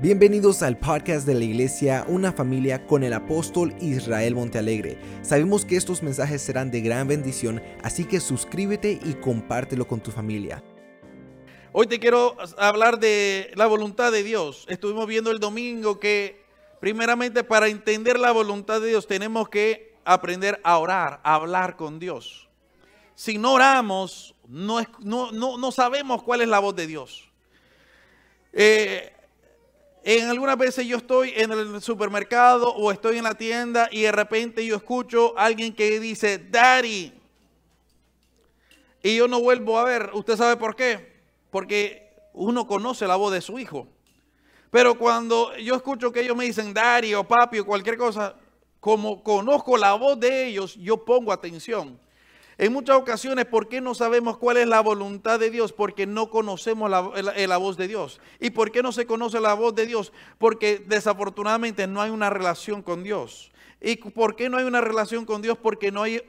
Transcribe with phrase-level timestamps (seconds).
[0.00, 4.96] Bienvenidos al podcast de la iglesia Una familia con el apóstol Israel Montealegre.
[5.22, 10.12] Sabemos que estos mensajes serán de gran bendición, así que suscríbete y compártelo con tu
[10.12, 10.62] familia.
[11.72, 14.66] Hoy te quiero hablar de la voluntad de Dios.
[14.68, 16.44] Estuvimos viendo el domingo que
[16.78, 21.98] primeramente para entender la voluntad de Dios tenemos que aprender a orar, a hablar con
[21.98, 22.48] Dios.
[23.16, 27.28] Si no oramos, no, no, no, sabemos cuál es la voz de Dios.
[28.52, 29.12] Eh,
[30.04, 34.12] en algunas veces yo estoy en el supermercado o estoy en la tienda y de
[34.12, 37.12] repente yo escucho a alguien que dice, Daddy.
[39.02, 40.10] Y yo no vuelvo a ver.
[40.14, 41.20] ¿Usted sabe por qué?
[41.50, 43.86] Porque uno conoce la voz de su hijo.
[44.70, 48.36] Pero cuando yo escucho que ellos me dicen Daddy o papi o cualquier cosa,
[48.80, 51.98] como conozco la voz de ellos, yo pongo atención.
[52.60, 55.72] En muchas ocasiones, ¿por qué no sabemos cuál es la voluntad de Dios?
[55.72, 58.20] Porque no conocemos la, voz de Dios.
[58.40, 60.12] ¿Y por qué no se conoce la voz de Dios?
[60.38, 63.52] Porque desafortunadamente no hay una relación con Dios.
[63.80, 65.56] ¿Y por qué no hay una relación con Dios?
[65.56, 66.20] Porque no hay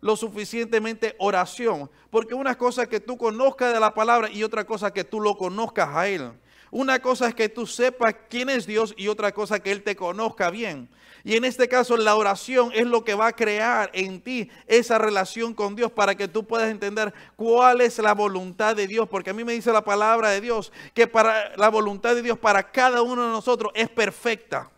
[0.00, 1.90] lo suficientemente oración.
[2.10, 5.36] Porque una cosa que tú conozcas de la palabra y otra cosa que tú lo
[5.36, 6.30] conozcas a Él.
[6.76, 9.96] Una cosa es que tú sepas quién es Dios y otra cosa que Él te
[9.96, 10.90] conozca bien.
[11.24, 14.98] Y en este caso la oración es lo que va a crear en ti esa
[14.98, 19.08] relación con Dios para que tú puedas entender cuál es la voluntad de Dios.
[19.08, 22.38] Porque a mí me dice la palabra de Dios que para la voluntad de Dios
[22.38, 24.70] para cada uno de nosotros es perfecta.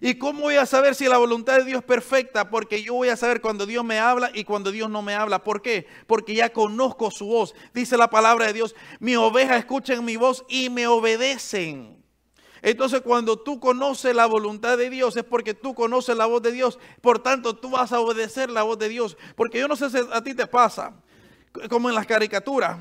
[0.00, 2.48] ¿Y cómo voy a saber si la voluntad de Dios es perfecta?
[2.48, 5.44] Porque yo voy a saber cuando Dios me habla y cuando Dios no me habla.
[5.44, 5.86] ¿Por qué?
[6.06, 7.54] Porque ya conozco su voz.
[7.74, 12.02] Dice la palabra de Dios, mi oveja escuchan mi voz y me obedecen.
[12.62, 16.52] Entonces cuando tú conoces la voluntad de Dios es porque tú conoces la voz de
[16.52, 16.78] Dios.
[17.02, 19.18] Por tanto, tú vas a obedecer la voz de Dios.
[19.36, 20.94] Porque yo no sé si a ti te pasa,
[21.68, 22.78] como en las caricaturas.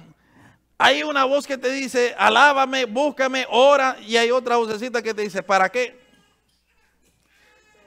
[0.78, 3.98] Hay una voz que te dice, alábame, búscame, ora.
[4.08, 6.09] Y hay otra vocecita que te dice, ¿para qué?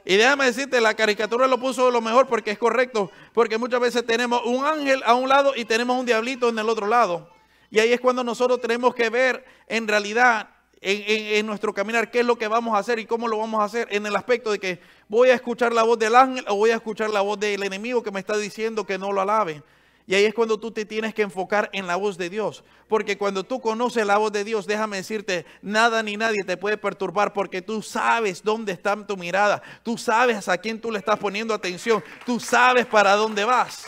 [0.05, 3.11] Y déjame decirte, la caricatura lo puso lo mejor porque es correcto.
[3.33, 6.69] Porque muchas veces tenemos un ángel a un lado y tenemos un diablito en el
[6.69, 7.31] otro lado.
[7.71, 10.49] Y ahí es cuando nosotros tenemos que ver en realidad
[10.83, 13.65] en, nuestro caminar qué es lo que vamos a hacer y cómo lo vamos a
[13.65, 16.71] hacer en el aspecto de que voy a escuchar la voz del ángel o voy
[16.71, 19.63] a escuchar la voz del enemigo que me está diciendo que no lo alabe.
[20.07, 22.65] Y ahí es cuando tú te tienes que enfocar en la voz de Dios.
[22.89, 26.77] Porque cuando tú conoces la voz de Dios, déjame decirte, nada ni nadie te puede
[26.77, 29.63] perturbar porque tú sabes dónde está tu mirada.
[29.83, 32.03] Tú sabes a quién tú le estás poniendo atención.
[32.27, 33.85] Tú sabes para dónde vas.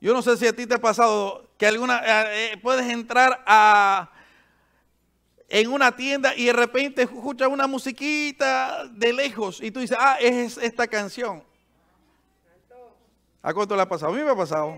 [0.00, 3.42] Yo no sé si a ti te ha pasado que alguna eh, eh, puedes entrar
[3.46, 4.10] a
[5.48, 10.16] en una tienda y de repente escuchas una musiquita de lejos y tú dices, ah,
[10.20, 11.45] es esta canción.
[13.46, 14.12] ¿A cuánto le ha pasado?
[14.12, 14.76] A mí me ha pasado.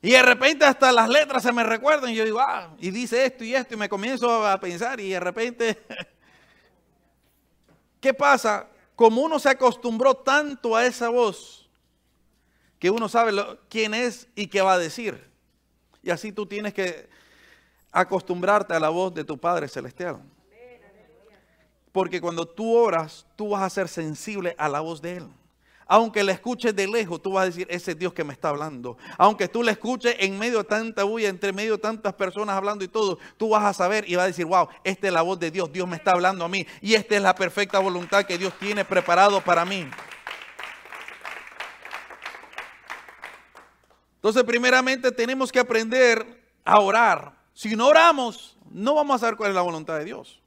[0.00, 3.24] Y de repente hasta las letras se me recuerdan y yo digo, ah, y dice
[3.24, 5.82] esto y esto y me comienzo a pensar y de repente,
[8.00, 8.68] ¿qué pasa?
[8.94, 11.68] Como uno se acostumbró tanto a esa voz,
[12.78, 13.32] que uno sabe
[13.68, 15.28] quién es y qué va a decir.
[16.00, 17.08] Y así tú tienes que
[17.90, 20.22] acostumbrarte a la voz de tu Padre Celestial.
[21.90, 25.28] Porque cuando tú oras, tú vas a ser sensible a la voz de Él.
[25.86, 28.48] Aunque le escuches de lejos, tú vas a decir, ese es Dios que me está
[28.48, 28.96] hablando.
[29.18, 32.84] Aunque tú le escuches en medio de tanta bulla, entre medio de tantas personas hablando
[32.84, 35.38] y todo, tú vas a saber y vas a decir, wow, esta es la voz
[35.38, 36.66] de Dios, Dios me está hablando a mí.
[36.80, 39.86] Y esta es la perfecta voluntad que Dios tiene preparado para mí.
[44.16, 47.32] Entonces, primeramente tenemos que aprender a orar.
[47.54, 50.41] Si no oramos, no vamos a saber cuál es la voluntad de Dios.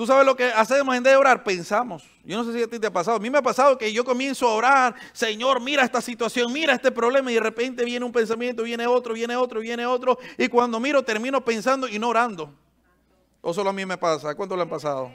[0.00, 2.04] Tú sabes lo que hacemos en vez de orar, pensamos.
[2.24, 3.18] Yo no sé si a ti te ha pasado.
[3.18, 6.72] A mí me ha pasado que yo comienzo a orar, Señor, mira esta situación, mira
[6.72, 10.48] este problema, y de repente viene un pensamiento, viene otro, viene otro, viene otro, y
[10.48, 12.50] cuando miro termino pensando y no orando.
[13.42, 14.34] O solo a mí me pasa.
[14.34, 15.12] ¿Cuánto le han pasado?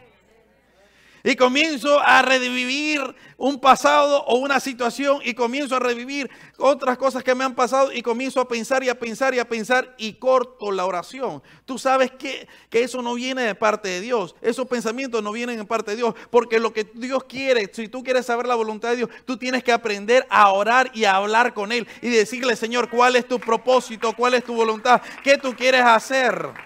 [1.25, 3.01] Y comienzo a revivir
[3.37, 7.91] un pasado o una situación y comienzo a revivir otras cosas que me han pasado
[7.91, 11.41] y comienzo a pensar y a pensar y a pensar y corto la oración.
[11.65, 14.35] Tú sabes que, que eso no viene de parte de Dios.
[14.39, 18.03] Esos pensamientos no vienen de parte de Dios porque lo que Dios quiere, si tú
[18.03, 21.55] quieres saber la voluntad de Dios, tú tienes que aprender a orar y a hablar
[21.55, 24.13] con Él y decirle, Señor, ¿cuál es tu propósito?
[24.15, 25.01] ¿Cuál es tu voluntad?
[25.23, 26.64] ¿Qué tú quieres hacer?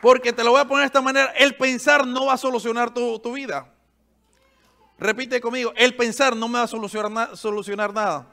[0.00, 2.92] Porque te lo voy a poner de esta manera, el pensar no va a solucionar
[2.92, 3.72] tu, vida.
[4.98, 8.26] Repite conmigo, el pensar no me va a solucionar, solucionar nada.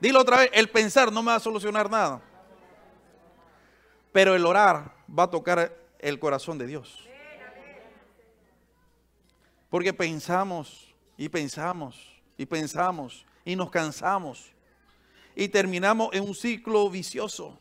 [0.00, 2.20] Dilo otra vez, el pensar no me va a solucionar nada.
[4.12, 7.08] Pero el orar va a tocar el corazón de Dios.
[9.70, 11.96] Porque pensamos y pensamos
[12.36, 14.52] y pensamos y nos cansamos.
[15.38, 17.58] y terminamos en un ciclo vicioso.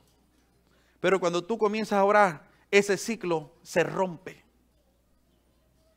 [1.01, 4.43] Pero cuando tú comienzas a orar, ese ciclo se rompe.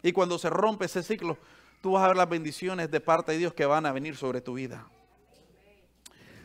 [0.02, 1.38] Y cuando se rompe ese ciclo,
[1.80, 4.40] tú vas a ver las bendiciones de parte de Dios que van a venir sobre
[4.40, 4.86] tu vida.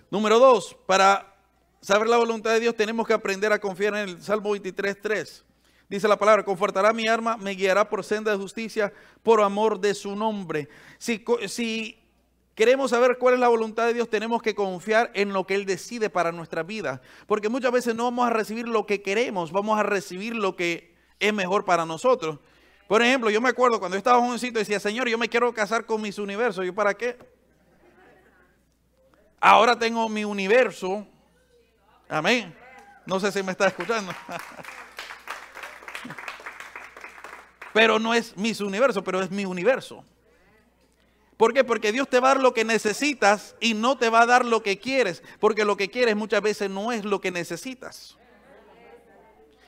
[0.10, 1.36] Número dos, para
[1.82, 5.46] saber la voluntad de Dios tenemos que aprender a confiar en el Salmo 23, 3.
[5.90, 8.92] Dice la palabra, confortará mi alma, me guiará por senda de justicia
[9.22, 10.70] por amor de su nombre.
[10.98, 12.03] Si, si
[12.56, 15.66] queremos saber cuál es la voluntad de Dios, tenemos que confiar en lo que Él
[15.66, 17.02] decide para nuestra vida.
[17.28, 20.96] Porque muchas veces no vamos a recibir lo que queremos, vamos a recibir lo que
[21.20, 22.40] es mejor para nosotros.
[22.88, 25.86] Por ejemplo, yo me acuerdo cuando yo estaba jovencito decía, Señor, yo me quiero casar
[25.86, 26.66] con mis universos.
[26.66, 27.18] ¿Yo para qué?
[29.40, 31.08] Ahora tengo mi universo.
[32.08, 32.56] Amén.
[33.06, 34.14] No sé si me está escuchando.
[37.74, 40.06] Pero no es mis universo, pero es mi universo.
[41.38, 41.64] ¿Por qué?
[41.64, 44.46] Porque Dios te va a dar lo que necesitas y no te va a dar
[44.46, 45.24] lo que quieres.
[45.40, 48.18] Porque lo que quieres muchas veces no es lo que necesitas.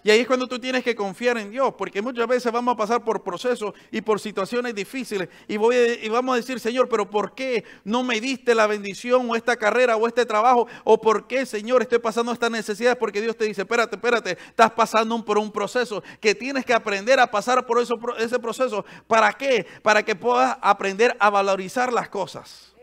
[0.06, 2.78] Y ahí es cuando tú tienes que confiar en Dios, porque muchas veces vamos a
[2.78, 7.10] pasar por procesos y por situaciones difíciles y, voy y vamos a decir, Señor, pero
[7.10, 10.68] ¿por qué no me diste la bendición o esta carrera o este trabajo?
[10.84, 13.00] ¿O por qué, Señor, estoy pasando estas necesidades?
[13.00, 17.20] Porque Dios te dice, espérate, espérate, estás pasando por un proceso que tienes que aprender
[17.20, 18.86] a pasar por eso, ese proceso.
[19.08, 19.66] ¿Para qué?
[19.82, 22.75] Para que puedas aprender a valorizar las cosas.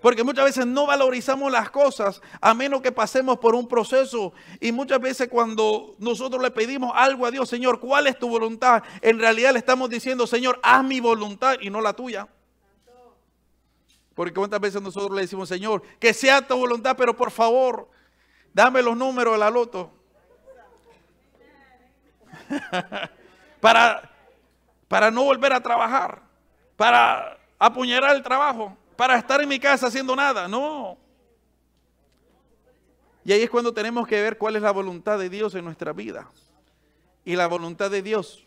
[0.00, 4.32] Porque muchas veces no valorizamos las cosas a menos que pasemos por un proceso.
[4.60, 8.82] Y muchas veces cuando nosotros le pedimos algo a Dios, Señor, ¿cuál es tu voluntad?
[9.00, 12.28] En realidad le estamos diciendo, Señor, haz mi voluntad y no la tuya.
[14.14, 17.88] Porque cuántas veces nosotros le decimos, Señor, que sea tu voluntad, pero por favor,
[18.52, 19.92] dame los números de la loto.
[23.60, 24.10] para,
[24.88, 26.22] para no volver a trabajar,
[26.76, 30.48] para apuñalar el trabajo para estar en mi casa haciendo nada.
[30.48, 30.98] No.
[33.24, 35.92] Y ahí es cuando tenemos que ver cuál es la voluntad de Dios en nuestra
[35.92, 36.30] vida.
[37.24, 38.44] Y la voluntad de Dios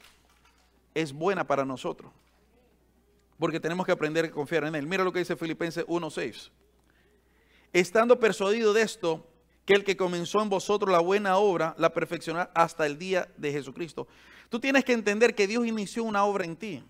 [0.94, 2.12] es buena para nosotros.
[3.38, 4.88] Porque tenemos que aprender a confiar en Él.
[4.88, 6.50] Mira lo que dice Filipenses 1.6.
[7.74, 9.25] Estando persuadido de esto,
[9.66, 13.51] que el que comenzó en vosotros la buena obra, la perfeccionará hasta el día de
[13.51, 14.07] Jesucristo.
[14.50, 16.84] Tú tienes que entender que Dios inició una obra en ti.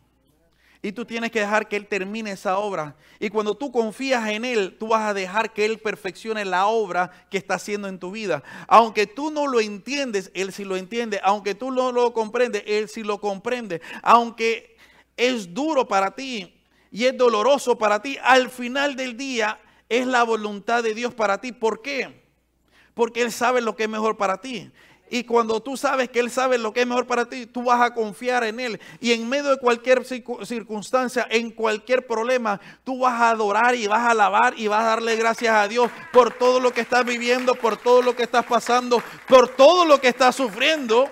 [0.82, 2.96] Y tú tienes que dejar que Él termine esa obra.
[3.20, 7.12] Y cuando tú confías en Él, tú vas a dejar que Él perfeccione la obra
[7.30, 8.44] que está haciendo en tu vida.
[8.68, 11.20] Aunque tú no lo entiendes, Él sí lo entiende.
[11.24, 13.82] Aunque tú no lo comprendes, Él sí lo comprende.
[14.02, 14.78] Aunque
[15.18, 16.56] es duro para ti
[16.92, 19.60] y es doloroso para ti, al final del día
[19.90, 21.52] es la voluntad de Dios para ti.
[21.52, 22.24] ¿Por qué?
[22.94, 24.72] Porque Él sabe lo que es mejor para ti.
[25.12, 27.82] Y cuando tú sabes que Él sabe lo que es mejor para ti, tú vas
[27.82, 28.80] a confiar en Él.
[29.00, 34.02] Y en medio de cualquier circunstancia, en cualquier problema, tú vas a adorar y vas
[34.02, 37.56] a alabar y vas a darle gracias a Dios por todo lo que estás viviendo,
[37.56, 41.10] por todo lo que estás pasando, por todo lo que estás sufriendo.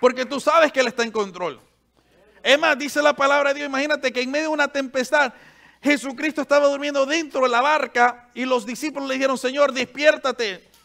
[0.00, 1.60] Porque tú sabes que Él está en control.
[2.42, 5.34] Es más, dice la palabra de Dios, imagínate que en medio de una tempestad,
[5.82, 10.75] Jesucristo estaba durmiendo dentro de la barca y los discípulos le dijeron, Señor, despiértate.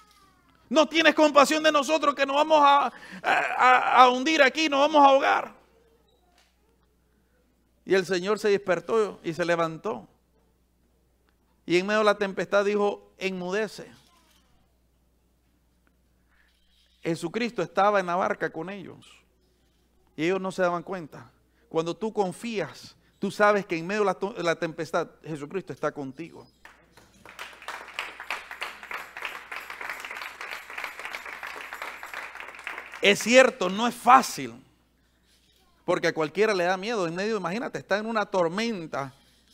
[0.72, 5.54] No tienes compasión de nosotros que nos vamos a, hundir aquí, nos vamos a ahogar.
[7.84, 10.08] Y el Señor se despertó y se levantó.
[11.66, 13.92] Y en medio de la tempestad dijo, enmudece.
[17.04, 19.06] Jesucristo estaba en la barca con ellos.
[20.16, 21.30] Y ellos no se daban cuenta.
[21.68, 26.48] Cuando tú confías, tú sabes que en medio de la tempestad Jesucristo está contigo.
[33.02, 34.54] Es cierto, no es fácil.
[35.86, 37.08] Porque a cualquiera le da miedo.
[37.08, 39.14] En medio, imagínate, está en una tormenta.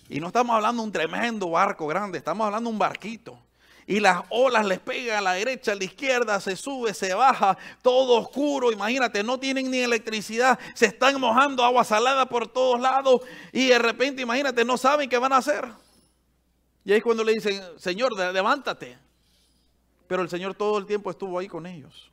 [0.10, 3.38] Y no estamos hablando de un tremendo barco grande, estamos hablando de un barquito.
[3.86, 7.58] Y las olas les pegan a la derecha, a la izquierda, se sube, se baja,
[7.82, 8.72] todo oscuro.
[8.72, 13.22] Imagínate, no tienen ni electricidad, se están mojando agua salada por todos lados.
[13.54, 15.66] Y de repente, imagínate, no saben qué van a hacer.
[16.84, 18.98] Y ahí es cuando le dicen, Señor, levántate.
[20.08, 22.12] Pero el Señor todo el tiempo estuvo ahí con ellos.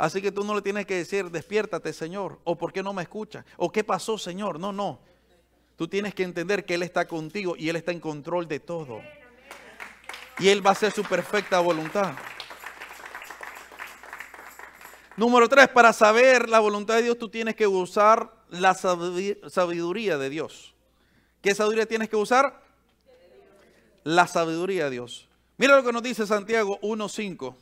[0.00, 3.02] Así que tú no le tienes que decir, despiértate, Señor, o por qué no me
[3.02, 4.58] escucha, o qué pasó, Señor.
[4.58, 4.98] No, no.
[5.76, 9.02] Tú tienes que entender que Él está contigo y Él está en control de todo.
[10.38, 12.14] Y Él va a hacer su perfecta voluntad.
[15.18, 20.30] Número tres, para saber la voluntad de Dios, tú tienes que usar la sabiduría de
[20.30, 20.74] Dios.
[21.42, 22.62] ¿Qué sabiduría tienes que usar?
[24.04, 25.28] La sabiduría de Dios.
[25.58, 27.54] Mira lo que nos dice Santiago 1.5.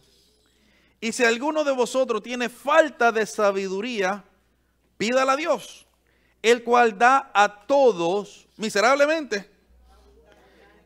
[1.00, 4.24] Y si alguno de vosotros tiene falta de sabiduría,
[4.96, 5.86] pídala a Dios,
[6.42, 9.48] el cual da a todos miserablemente,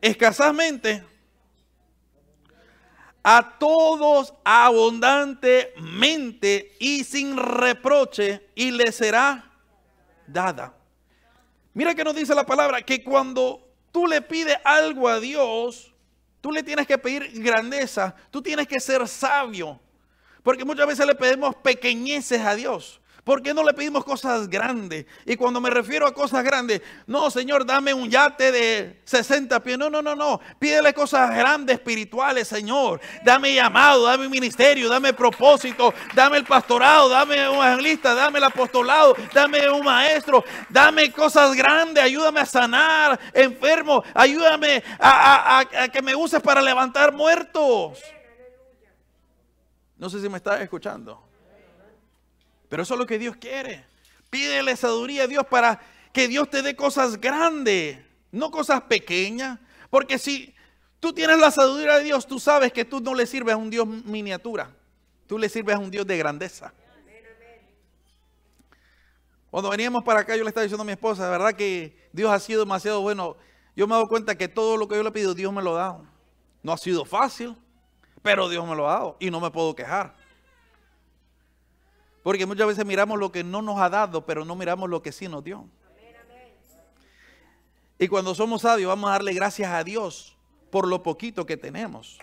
[0.01, 1.03] escasamente
[3.23, 9.49] a todos abundantemente y sin reproche y le será
[10.27, 10.75] dada.
[11.73, 15.93] Mira que nos dice la palabra que cuando tú le pides algo a Dios,
[16.41, 19.79] tú le tienes que pedir grandeza, tú tienes que ser sabio,
[20.43, 22.99] porque muchas veces le pedimos pequeñeces a Dios.
[23.23, 25.05] ¿Por qué no le pedimos cosas grandes?
[25.25, 29.77] Y cuando me refiero a cosas grandes, no, Señor, dame un yate de 60 pies.
[29.77, 30.41] No, no, no, no.
[30.59, 32.99] Pídele cosas grandes, espirituales, Señor.
[33.23, 39.15] Dame llamado, dame ministerio, dame propósito, dame el pastorado, dame un evangelista, dame el apostolado,
[39.33, 42.03] dame un maestro, dame cosas grandes.
[42.03, 48.03] Ayúdame a sanar enfermos, ayúdame a, a que me uses para levantar muertos.
[50.03, 51.17] No sé si me estás escuchando.
[52.67, 53.85] Pero eso es lo que Dios quiere.
[54.29, 55.79] Pídele sabiduría a Dios para
[56.11, 59.59] que Dios te dé cosas grandes, no cosas pequeñas.
[59.89, 60.53] Porque si
[60.99, 63.69] tú tienes la sabiduría de Dios, tú sabes que tú no le sirves a un
[63.69, 64.75] Dios miniatura.
[65.25, 66.73] Tú le sirves a un Dios de grandeza.
[69.49, 72.29] Cuando veníamos para acá, yo le estaba diciendo a mi esposa, de verdad que Dios
[72.29, 73.37] ha sido demasiado bueno.
[73.73, 75.75] Yo me he dado cuenta que todo lo que yo le pido, Dios me lo
[75.75, 76.05] dado.
[76.61, 77.55] No ha sido fácil,
[78.23, 80.15] pero Dios me lo ha dado y no me puedo quejar.
[82.23, 85.11] Porque muchas veces miramos lo que no nos ha dado, pero no miramos lo que
[85.11, 85.67] sí nos dio.
[87.99, 90.35] Y cuando somos sabios, vamos a darle gracias a Dios
[90.71, 92.17] por lo poquito que tenemos.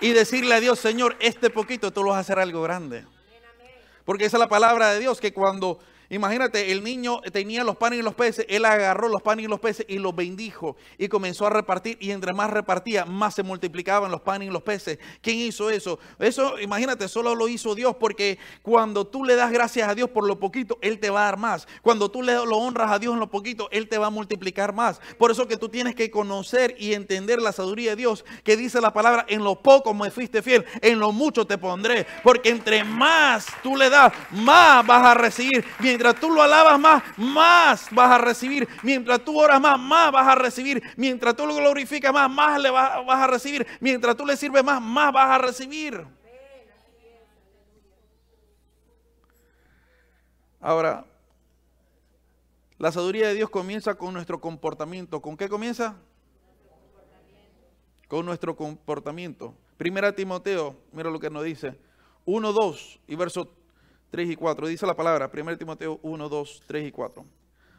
[0.00, 3.06] Y decirle a Dios, Señor, este poquito tú lo vas a hacer algo grande.
[4.06, 5.78] Porque esa es la palabra de Dios, que cuando
[6.10, 9.60] Imagínate, el niño tenía los panes y los peces, él agarró los panes y los
[9.60, 14.10] peces y los bendijo y comenzó a repartir y entre más repartía, más se multiplicaban
[14.10, 14.98] los panes y los peces.
[15.22, 16.00] ¿Quién hizo eso?
[16.18, 20.26] Eso, imagínate, solo lo hizo Dios porque cuando tú le das gracias a Dios por
[20.26, 21.68] lo poquito, Él te va a dar más.
[21.80, 24.74] Cuando tú le lo honras a Dios en lo poquito, Él te va a multiplicar
[24.74, 25.00] más.
[25.16, 28.80] Por eso que tú tienes que conocer y entender la sabiduría de Dios que dice
[28.80, 32.04] la palabra, en lo poco me fuiste fiel, en lo mucho te pondré.
[32.24, 35.64] Porque entre más tú le das, más vas a recibir.
[36.18, 38.68] Tú lo alabas más, más vas a recibir.
[38.82, 40.82] Mientras tú oras más, más vas a recibir.
[40.96, 43.66] Mientras tú lo glorificas más, más le vas, a recibir.
[43.80, 46.06] Mientras tú le sirves más, más vas a recibir.
[50.60, 51.06] Ahora,
[52.78, 55.20] la sabiduría de Dios comienza con nuestro comportamiento.
[55.20, 55.96] ¿Con qué comienza?
[58.08, 59.54] Con nuestro comportamiento.
[59.76, 61.78] Primera Timoteo, mira lo que nos dice.
[62.24, 63.50] 1, 2 y verso
[64.10, 64.66] 3 y 4.
[64.66, 67.24] Dice la palabra, 1 Timoteo 1, 2, 3 y 4.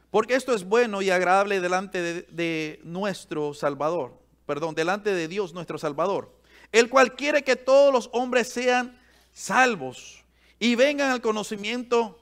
[0.09, 5.77] Porque esto es bueno y agradable delante de, nuestro Salvador, perdón, delante de Dios nuestro
[5.77, 6.37] Salvador,
[6.73, 8.99] el cual quiere que todos los hombres sean
[9.31, 10.23] salvos
[10.59, 12.19] y vengan al conocimiento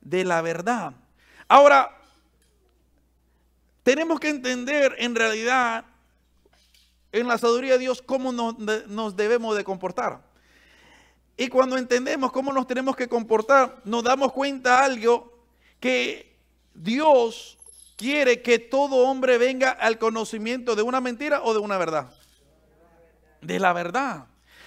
[0.00, 0.94] de la verdad.
[1.46, 1.96] Ahora,
[3.84, 5.84] tenemos que entender en realidad
[7.12, 10.27] en la sabiduría de Dios cómo nos, nos debemos de comportar.
[11.40, 15.32] Y cuando entendemos cómo nos tenemos que comportar, nos damos cuenta algo
[15.78, 16.36] que
[16.74, 17.56] Dios
[17.96, 22.12] quiere que todo hombre venga al conocimiento de una mentira o de una verdad.
[23.40, 24.26] De la verdad.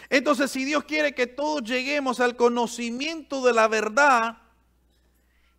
[0.09, 4.37] Entonces, si Dios quiere que todos lleguemos al conocimiento de la verdad,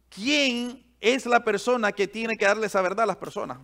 [0.09, 3.59] ¿quién es la persona que tiene que darle esa verdad a las personas?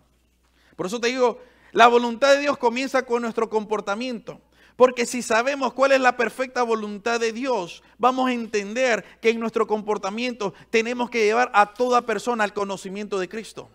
[0.76, 1.40] Por eso te digo,
[1.72, 4.38] la voluntad de Dios comienza con nuestro comportamiento.
[4.78, 9.40] Porque si sabemos cuál es la perfecta voluntad de Dios, vamos a entender que en
[9.40, 13.68] nuestro comportamiento tenemos que llevar a toda persona al conocimiento de Cristo.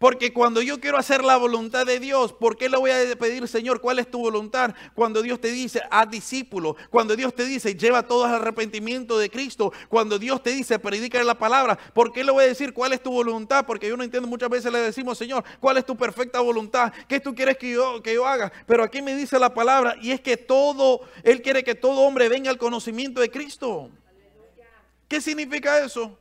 [0.00, 3.46] Porque cuando yo quiero hacer la voluntad de Dios, ¿por qué le voy a pedir,
[3.46, 4.74] Señor, cuál es tu voluntad?
[4.94, 6.74] Cuando Dios te dice, haz discípulo.
[6.88, 9.74] Cuando Dios te dice, lleva todos al arrepentimiento de Cristo.
[9.90, 11.78] Cuando Dios te dice, predica la palabra.
[11.92, 13.66] ¿Por qué le voy a decir cuál es tu voluntad?
[13.66, 16.90] Porque yo no entiendo, muchas veces le decimos, Señor, ¿cuál es tu perfecta voluntad?
[17.06, 18.50] ¿Qué tú quieres que yo, que yo haga?
[18.66, 22.30] Pero aquí me dice la palabra y es que todo, Él quiere que todo hombre
[22.30, 23.90] venga al conocimiento de Cristo.
[25.08, 26.16] ¿Qué significa eso?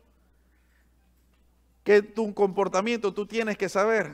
[1.89, 4.13] Que tu comportamiento tú tienes que saber,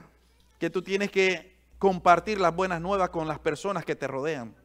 [0.60, 4.56] que tú tienes que compartir las buenas nuevas con las personas que te rodean.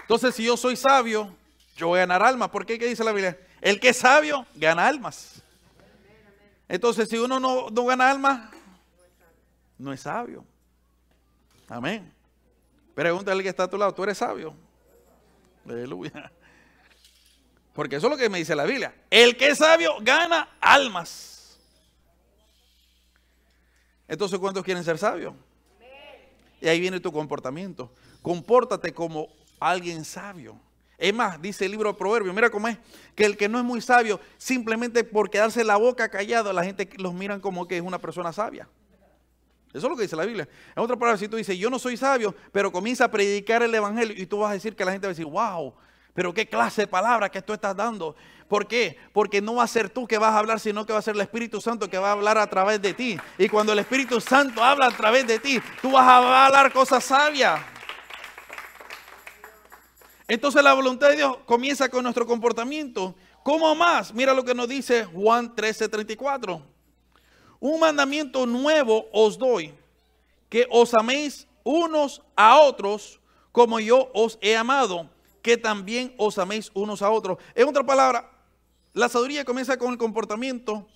[0.00, 1.30] Entonces, si yo soy sabio,
[1.76, 2.48] yo voy a ganar almas.
[2.48, 2.78] ¿Por qué?
[2.78, 3.38] ¿Qué dice la Biblia?
[3.60, 5.42] El que es sabio gana almas.
[6.66, 8.50] Entonces, si uno no, no gana almas,
[9.76, 10.42] no es sabio.
[11.68, 12.10] Amén.
[12.94, 14.54] Pregúntale al que está a tu lado, ¿tú eres sabio?
[15.66, 16.32] Aleluya.
[17.76, 18.94] Porque eso es lo que me dice la Biblia.
[19.10, 21.58] El que es sabio gana almas.
[24.08, 25.34] Entonces, ¿cuántos quieren ser sabios?
[26.58, 27.92] Y ahí viene tu comportamiento.
[28.22, 29.28] Compórtate como
[29.60, 30.58] alguien sabio.
[30.96, 32.78] Es más, dice el libro de Proverbios, mira cómo es,
[33.14, 36.88] que el que no es muy sabio, simplemente por quedarse la boca callado, la gente
[36.96, 38.66] los miran como que es una persona sabia.
[39.74, 40.48] Eso es lo que dice la Biblia.
[40.74, 43.74] En otra palabra, si tú dices, yo no soy sabio, pero comienza a predicar el
[43.74, 45.74] Evangelio y tú vas a decir que la gente va a decir, wow,
[46.16, 48.16] pero qué clase de palabra que tú estás dando.
[48.48, 48.96] ¿Por qué?
[49.12, 51.14] Porque no va a ser tú que vas a hablar, sino que va a ser
[51.14, 53.18] el Espíritu Santo que va a hablar a través de ti.
[53.36, 57.04] Y cuando el Espíritu Santo habla a través de ti, tú vas a hablar cosas
[57.04, 57.60] sabias.
[60.26, 63.14] Entonces la voluntad de Dios comienza con nuestro comportamiento.
[63.42, 64.14] ¿Cómo más?
[64.14, 66.62] Mira lo que nos dice Juan 13:34.
[67.60, 69.74] Un mandamiento nuevo os doy,
[70.48, 73.20] que os améis unos a otros
[73.52, 75.10] como yo os he amado,
[75.46, 77.38] que también os améis unos a otros.
[77.54, 78.28] En otra palabra,
[78.92, 80.88] la sabiduría comienza con el comportamiento.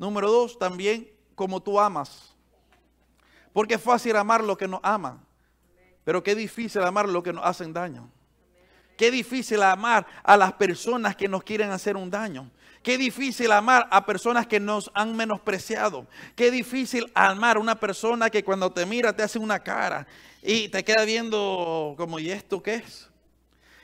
[0.00, 2.34] Número dos, también como tú amas.
[3.52, 5.22] Porque es fácil amar lo que nos ama,
[6.02, 8.10] pero qué difícil amar lo que nos hacen daño.
[8.96, 12.50] Qué difícil amar a las personas que nos quieren hacer un daño.
[12.82, 16.08] Qué difícil amar a personas que nos han menospreciado.
[16.34, 20.04] Qué difícil amar a una persona que cuando te mira te hace una cara
[20.42, 23.13] y te queda viendo como, ¿y esto qué es?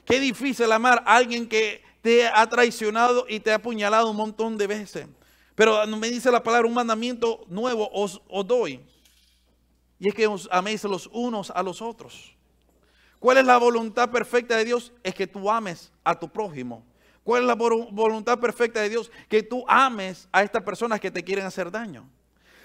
[0.05, 4.57] Qué difícil amar a alguien que te ha traicionado y te ha apuñalado un montón
[4.57, 5.07] de veces.
[5.55, 8.81] Pero me dice la palabra, un mandamiento nuevo os, doy.
[9.99, 12.35] Y es que os améis los unos a los otros.
[13.19, 14.93] ¿Cuál es la voluntad perfecta de Dios?
[15.03, 16.87] Es que tú ames a tu prójimo.
[17.23, 19.11] ¿Cuál es la voluntad perfecta de Dios?
[19.29, 22.09] Que tú ames a estas personas que te quieren hacer daño.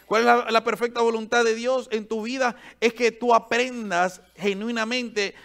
[0.06, 2.56] ¿Cuál es la, la, perfecta voluntad de Dios en tu vida?
[2.80, 5.36] Es que tú aprendas genuinamente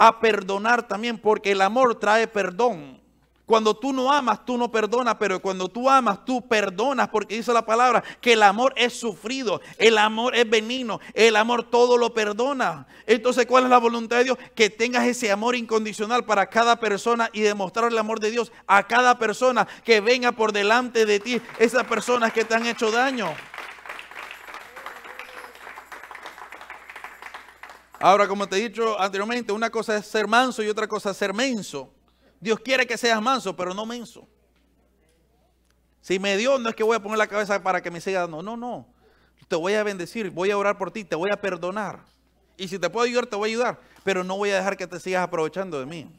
[0.00, 2.98] a perdonar también, porque el amor trae perdón.
[3.44, 7.52] Cuando tú no amas, tú no perdonas, pero cuando tú amas, tú perdonas, porque dice
[7.52, 12.14] la palabra que el amor es sufrido, el amor es benigno, el amor todo lo
[12.14, 12.86] perdona.
[13.06, 14.38] Entonces, ¿cuál es la voluntad de Dios?
[14.54, 18.84] Que tengas ese amor incondicional para cada persona y demostrar el amor de Dios a
[18.84, 23.34] cada persona que venga por delante de ti, esas personas que te han hecho daño.
[28.02, 31.16] Ahora, como te he dicho anteriormente, una cosa es ser manso y otra cosa es
[31.18, 31.92] ser menso.
[32.40, 34.26] Dios quiere que seas manso, pero no menso.
[36.00, 38.20] Si me dio, no es que voy a poner la cabeza para que me siga
[38.20, 38.42] dando.
[38.42, 38.88] No, no.
[39.48, 42.00] Te voy a bendecir, voy a orar por ti, te voy a perdonar.
[42.56, 43.80] Y si te puedo ayudar, te voy a ayudar.
[44.02, 46.10] Pero no voy a dejar que te sigas aprovechando de mí.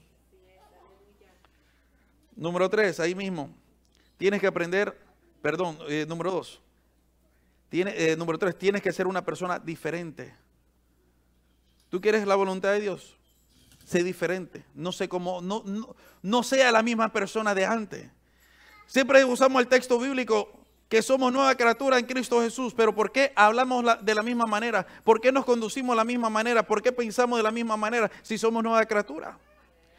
[2.35, 3.49] Número tres, ahí mismo.
[4.17, 4.95] Tienes que aprender,
[5.41, 6.61] perdón, eh, número dos.
[7.69, 10.31] Tiene, eh, número tres, tienes que ser una persona diferente.
[11.91, 13.15] ¿Tú quieres la voluntad de Dios?
[13.91, 15.63] sé diferente, no sé cómo, no,
[16.21, 18.09] no, sea la misma persona de antes.
[18.87, 20.49] Siempre usamos el texto bíblico
[20.87, 24.87] que somos nueva criatura en Cristo Jesús, pero ¿por qué hablamos de la misma manera?
[25.03, 26.65] ¿Por qué nos conducimos de la misma manera?
[26.65, 29.37] ¿Por qué pensamos de la misma manera si somos nueva criatura?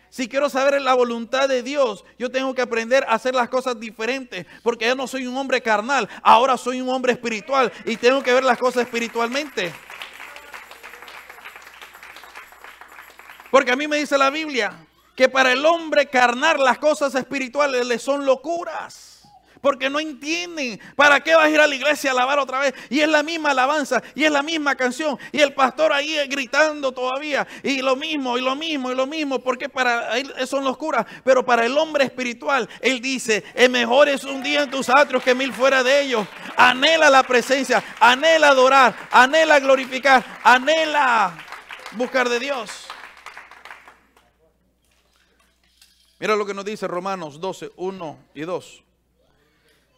[0.08, 3.78] Si quiero saber la voluntad de Dios, yo tengo que aprender a hacer las cosas
[3.78, 8.22] diferentes, porque yo no soy un hombre carnal, ahora soy un hombre espiritual y tengo
[8.22, 9.72] que ver las cosas espiritualmente.
[13.52, 14.72] Porque a mí me dice la Biblia
[15.14, 19.28] que para el hombre carnar las cosas espirituales le son locuras.
[19.60, 22.74] Porque no entienden para qué vas a ir a la iglesia a alabar otra vez.
[22.88, 25.18] Y es la misma alabanza, y es la misma canción.
[25.32, 27.46] Y el pastor ahí gritando todavía.
[27.62, 29.38] Y lo mismo, y lo mismo, y lo mismo.
[29.38, 31.04] Porque para él son locuras.
[31.22, 35.22] Pero para el hombre espiritual, él dice: Es mejor es un día en tus atrios
[35.22, 36.26] que mil fuera de ellos.
[36.56, 41.34] Anhela la presencia, anhela adorar, anhela glorificar, anhela
[41.92, 42.88] buscar de Dios.
[46.22, 48.84] Mira lo que nos dice Romanos 12, 1 y 2.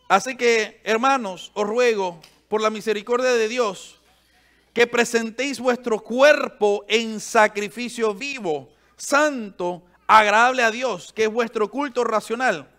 [0.09, 4.01] Así que, hermanos, os ruego por la misericordia de Dios
[4.73, 12.05] que presentéis vuestro cuerpo en sacrificio vivo, santo, agradable a Dios, que es vuestro culto
[12.05, 12.71] racional.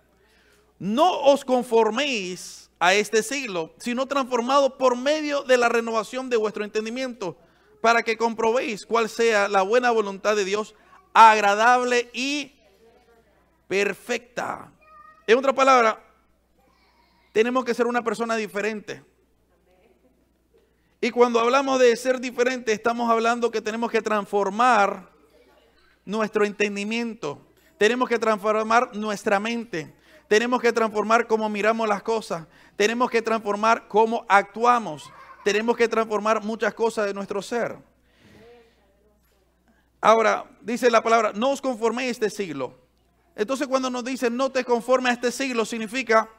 [0.79, 6.63] No os conforméis a este siglo, sino transformado por medio de la renovación de vuestro
[6.63, 7.38] entendimiento,
[7.79, 10.73] para que comprobéis cuál sea la buena voluntad de Dios,
[11.13, 12.55] agradable y
[13.67, 14.71] perfecta.
[15.28, 16.01] En otra palabra,
[17.32, 19.04] tenemos que ser una persona diferente.
[21.01, 25.10] Y cuando hablamos de ser diferente, estamos hablando que tenemos que transformar
[26.06, 27.41] nuestro entendimiento.
[27.78, 29.93] Tenemos que transformar nuestra mente.
[30.28, 32.47] Tenemos que transformar cómo miramos las cosas.
[32.75, 35.12] Tenemos que transformar cómo actuamos.
[35.43, 37.78] Tenemos que transformar muchas cosas de nuestro ser.
[40.01, 42.85] Ahora, dice la palabra, no os conforméis este siglo
[43.36, 46.30] entonces cuando nos dicen no te conformes a este siglo, significa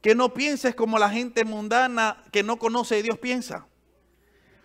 [0.00, 3.66] que no pienses como la gente mundana que no conoce a Dios piensa.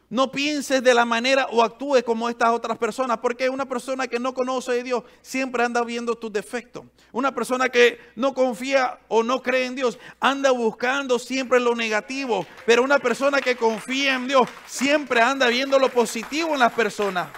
[0.09, 4.19] No pienses de la manera o actúes como estas otras personas, porque una persona que
[4.19, 6.83] no conoce a Dios siempre anda viendo tus defectos.
[7.11, 12.47] Una persona que no confía o no cree en Dios anda buscando siempre lo negativo,
[12.65, 17.29] pero una persona que confía en Dios siempre anda viendo lo positivo en las personas.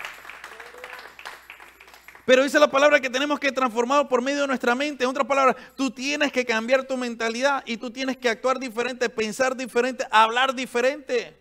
[2.32, 5.04] Pero dice la palabra que tenemos que transformar por medio de nuestra mente.
[5.04, 9.10] En otras palabras, tú tienes que cambiar tu mentalidad y tú tienes que actuar diferente,
[9.10, 11.38] pensar diferente, hablar diferente.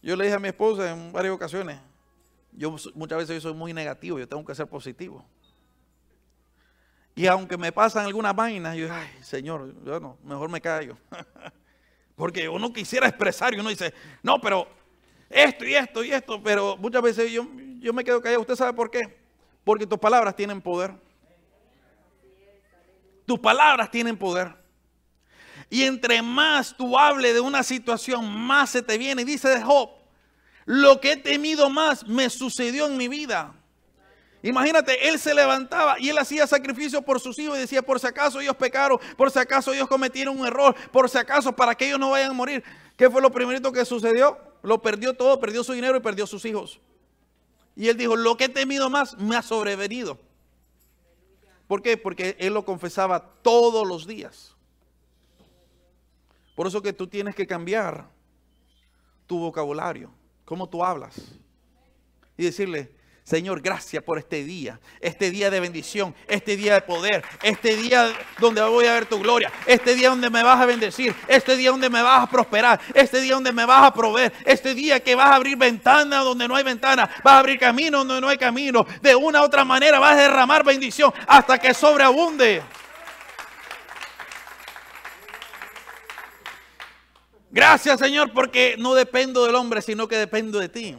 [0.00, 1.78] Yo le dije a mi esposa en varias ocasiones,
[2.50, 5.22] yo muchas veces soy muy negativo, yo tengo que ser positivo.
[7.14, 10.96] Y aunque me pasan algunas vainas, yo, ay, Señor, yo no, mejor me callo.
[12.16, 13.92] Porque uno quisiera expresar y uno dice,
[14.22, 14.66] no, pero
[15.28, 17.46] esto y esto y esto, pero muchas veces yo,
[17.86, 18.40] yo me quedo callado.
[18.40, 19.16] ¿Usted sabe por qué?
[19.64, 20.92] Porque tus palabras tienen poder.
[23.24, 24.54] Tus palabras tienen poder.
[25.70, 29.24] Y entre más tú hables de una situación, más se te viene.
[29.24, 29.90] Dice de Job,
[30.64, 33.54] lo que he temido más me sucedió en mi vida.
[34.42, 38.06] Imagínate, él se levantaba y él hacía sacrificio por sus hijos y decía, por si
[38.06, 41.86] acaso ellos pecaron, por si acaso ellos cometieron un error, por si acaso para que
[41.86, 42.62] ellos no vayan a morir.
[42.96, 44.38] ¿Qué fue lo primerito que sucedió?
[44.62, 46.80] Lo perdió todo, perdió su dinero y perdió sus hijos.
[47.76, 50.18] Y él dijo, lo que he temido más me ha sobrevenido.
[51.68, 51.98] ¿Por qué?
[51.98, 54.56] Porque él lo confesaba todos los días.
[56.54, 58.08] Por eso que tú tienes que cambiar
[59.26, 60.10] tu vocabulario,
[60.46, 61.20] cómo tú hablas.
[62.38, 62.95] Y decirle,
[63.26, 68.14] Señor, gracias por este día, este día de bendición, este día de poder, este día
[68.38, 71.72] donde voy a ver tu gloria, este día donde me vas a bendecir, este día
[71.72, 75.16] donde me vas a prosperar, este día donde me vas a proveer, este día que
[75.16, 78.38] vas a abrir ventanas donde no hay ventana, vas a abrir camino donde no hay
[78.38, 82.62] camino, de una u otra manera vas a derramar bendición hasta que sobreabunde.
[87.50, 90.96] Gracias Señor porque no dependo del hombre, sino que dependo de ti.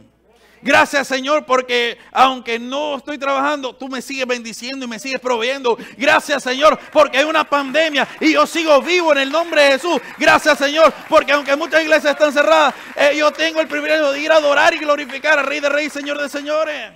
[0.62, 5.76] Gracias Señor porque aunque no estoy trabajando, tú me sigues bendiciendo y me sigues proveyendo.
[5.96, 10.00] Gracias Señor porque hay una pandemia y yo sigo vivo en el nombre de Jesús.
[10.18, 14.32] Gracias Señor porque aunque muchas iglesias están cerradas, eh, yo tengo el privilegio de ir
[14.32, 16.92] a adorar y glorificar al Rey de Reyes, Señor de Señores.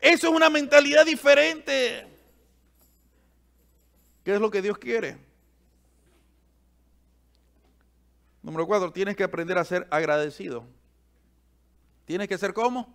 [0.00, 2.06] Eso es una mentalidad diferente.
[4.24, 5.16] ¿Qué es lo que Dios quiere?
[8.42, 10.64] Número cuatro, tienes que aprender a ser agradecido.
[12.08, 12.88] ¿Tienes que ser cómo?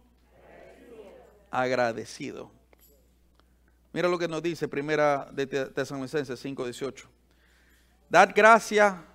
[1.52, 2.49] Agradecido.
[3.91, 7.08] Mira lo que nos dice Primera de Tesalonicenses 5:18.
[8.10, 9.06] Dad gracia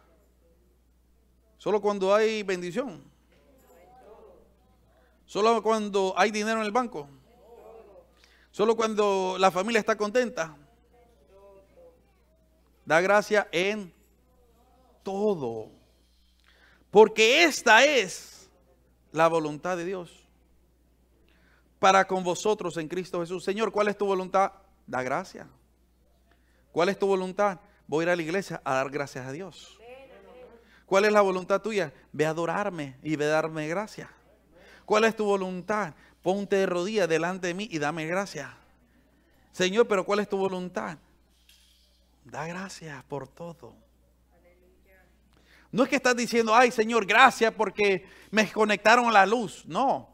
[1.57, 3.03] solo cuando hay bendición.
[5.27, 7.09] Solo cuando hay dinero en el banco.
[8.53, 10.57] Solo cuando la familia está contenta.
[12.85, 13.93] Da gracia en
[15.03, 15.73] todo.
[16.89, 18.38] Porque esta es
[19.13, 20.29] la voluntad de Dios
[21.79, 23.45] para con vosotros en Cristo Jesús.
[23.45, 24.53] Señor, ¿cuál es tu voluntad?
[24.87, 25.47] Da gracia.
[26.73, 27.61] ¿Cuál es tu voluntad?
[27.87, 29.79] Voy a ir a la iglesia a dar gracias a Dios.
[30.87, 31.93] ¿Cuál es la voluntad tuya?
[32.13, 34.11] Ve a adorarme y ve a darme gracia.
[34.85, 35.95] ¿Cuál es tu voluntad?
[36.23, 38.57] Ponte de rodillas delante de mí y dame gracia.
[39.53, 40.99] Señor, pero ¿cuál es tu voluntad?
[42.25, 43.75] Da gracias por todo.
[45.71, 49.65] No es que estás diciendo, ay Señor, gracias porque me conectaron a la luz.
[49.67, 50.09] No.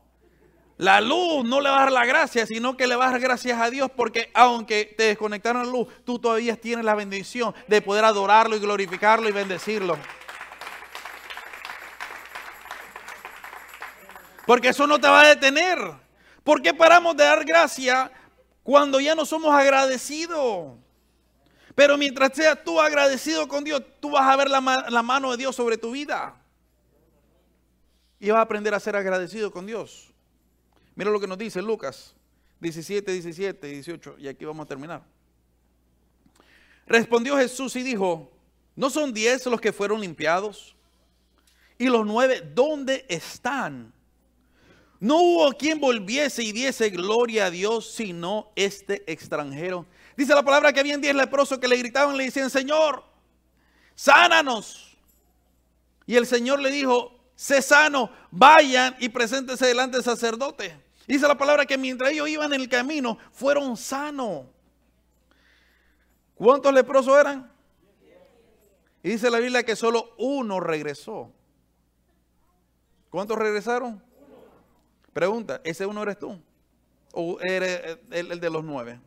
[0.76, 3.20] La luz no le va a dar la gracia, sino que le va a dar
[3.20, 7.80] gracias a Dios porque aunque te desconectaron la luz, tú todavía tienes la bendición de
[7.80, 9.96] poder adorarlo y glorificarlo y bendecirlo.
[14.46, 15.78] Porque eso no te va a detener.
[16.42, 18.10] ¿Por qué paramos de dar gracia
[18.62, 20.83] cuando ya no somos agradecidos?
[21.74, 25.56] Pero mientras seas tú agradecido con Dios, tú vas a ver la, mano de Dios
[25.56, 26.36] sobre tu vida.
[28.20, 30.12] Y vas a aprender a ser agradecido con Dios.
[30.94, 32.14] Mira lo que nos dice Lucas
[32.60, 34.16] 17, 17 y 18.
[34.18, 35.02] Y aquí vamos a terminar.
[36.86, 38.30] Respondió Jesús y dijo,
[38.76, 40.76] ¿no son diez los que fueron limpiados?
[41.76, 43.92] ¿Y los nueve dónde están?
[45.00, 49.86] No hubo quien volviese y diese gloria a Dios sino este extranjero.
[50.16, 53.04] Dice la palabra que habían diez leprosos que le gritaban le decían, Señor,
[53.94, 54.96] sánanos.
[56.06, 60.78] Y el Señor le dijo, sé sano, vayan y preséntese delante del sacerdote.
[61.06, 64.46] Dice la palabra que mientras ellos iban en el camino, fueron sanos.
[66.34, 67.50] ¿Cuántos leprosos eran?
[69.02, 71.30] Y dice la Biblia que solo uno regresó.
[73.10, 74.02] ¿Cuántos regresaron?
[75.12, 76.40] Pregunta, ¿ese uno eres tú?
[77.12, 78.98] ¿O eres el de los nueve?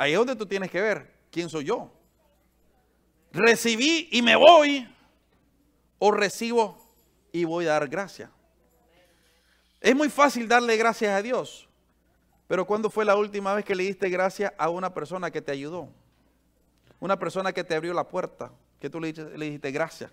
[0.00, 1.90] Ahí es donde tú tienes que ver quién soy yo.
[3.32, 4.88] Recibí y me voy.
[5.98, 6.78] o recibo
[7.32, 8.30] y voy a dar gracias.
[9.80, 11.68] Es muy fácil darle gracias a Dios,
[12.46, 15.50] pero ¿cuándo fue la última vez que le diste gracias a una persona que te
[15.50, 15.88] ayudó?
[17.00, 20.12] Una persona que te abrió la puerta, que tú le, dijiste gracias.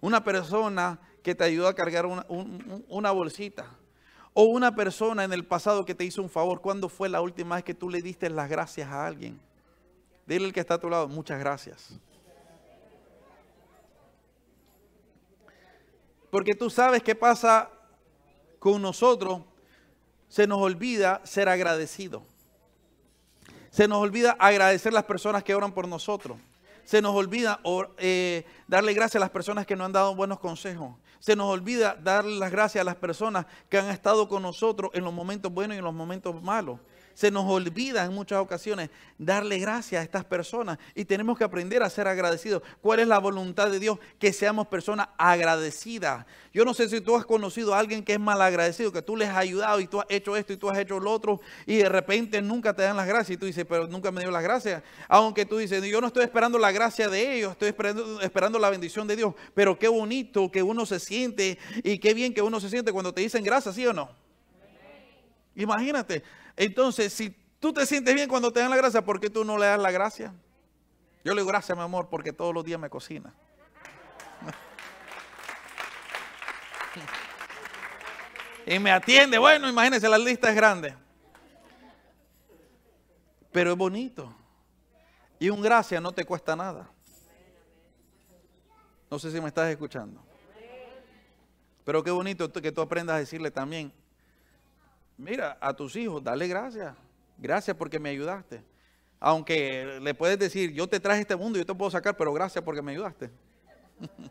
[0.00, 3.66] Una persona que te ayudó a cargar una bolsita.
[4.38, 6.60] O una persona en el pasado que te hizo un favor.
[6.60, 9.40] ¿Cuándo fue la última vez que tú le diste las gracias a alguien?
[10.26, 11.98] Dile al que está a tu lado, muchas gracias.
[16.30, 17.70] Porque tú sabes qué pasa
[18.58, 19.40] con nosotros.
[20.28, 22.22] Se nos olvida ser agradecido.
[23.70, 26.36] Se nos olvida agradecer las personas que oran por nosotros.
[26.84, 27.58] Se nos olvida
[27.96, 30.92] eh, darle gracias a las personas que nos han dado buenos consejos.
[31.26, 35.02] Se nos olvida darle las gracias a las personas que han estado con nosotros en
[35.02, 36.78] los momentos buenos y en los momentos malos
[37.16, 41.82] se nos olvida en muchas ocasiones darle gracias a estas personas y tenemos que aprender
[41.82, 42.62] a ser agradecidos.
[42.82, 43.98] ¿Cuál es la voluntad de Dios?
[44.18, 46.26] Que seamos personas agradecidas.
[46.52, 49.16] Yo no sé si tú has conocido a alguien que es mal agradecido, que tú
[49.16, 51.76] les has ayudado y tú has hecho esto y tú has hecho lo otro y
[51.76, 54.42] de repente nunca te dan las gracias y tú dices, pero nunca me dio las
[54.42, 54.82] gracias.
[55.08, 58.68] Aunque tú dices, yo no estoy esperando la gracia de ellos, estoy esperando, esperando la
[58.68, 59.32] bendición de Dios.
[59.54, 63.14] Pero qué bonito que uno se siente y qué bien que uno se siente cuando
[63.14, 64.10] te dicen gracias, ¿sí o no?
[65.54, 66.22] Imagínate,
[66.56, 69.58] entonces, si tú te sientes bien cuando te dan la gracia, ¿por qué tú no
[69.58, 70.32] le das la gracia?
[71.24, 73.34] Yo le digo gracias, mi amor, porque todos los días me cocina.
[78.66, 79.38] y me atiende.
[79.38, 80.94] Bueno, imagínense, la lista es grande.
[83.52, 84.34] Pero es bonito.
[85.38, 86.88] Y un gracias no te cuesta nada.
[89.10, 90.22] No sé si me estás escuchando.
[91.84, 93.92] Pero qué bonito que tú aprendas a decirle también,
[95.16, 96.94] mira, a tus hijos, dale gracias.
[97.38, 98.62] Gracias porque me ayudaste.
[99.18, 102.32] Aunque le puedes decir, yo te traje este mundo y yo te puedo sacar, pero
[102.32, 103.30] gracias porque me ayudaste.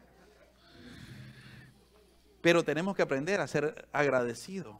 [2.41, 4.77] pero tenemos que aprender a ser agradecidos.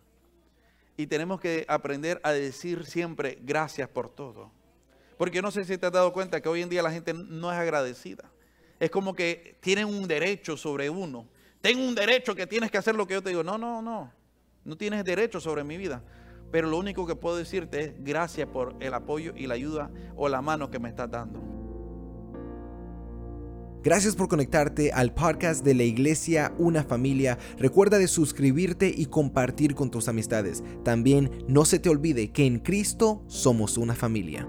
[0.97, 4.51] Y tenemos que aprender a decir siempre gracias por todo.
[5.17, 7.51] Porque no sé si te has dado cuenta que hoy en día la gente no
[7.51, 8.29] es agradecida.
[8.79, 11.27] Es como que tienen un derecho sobre uno.
[11.61, 13.43] Tengo un derecho que tienes que hacer lo que yo te digo.
[13.43, 14.11] No, no, no.
[14.65, 16.03] No tienes derecho sobre mi vida.
[16.51, 20.27] Pero lo único que puedo decirte es gracias por el apoyo y la ayuda o
[20.27, 21.41] la mano que me estás dando.
[23.83, 27.37] Gracias por conectarte al podcast de la iglesia Una Familia.
[27.59, 30.63] Recuerda de suscribirte y compartir con tus amistades.
[30.83, 34.47] También no se te olvide que en Cristo somos una familia.